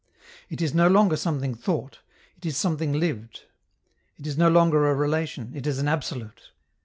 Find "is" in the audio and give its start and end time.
0.63-0.73, 2.43-2.57, 4.25-4.35, 5.67-5.77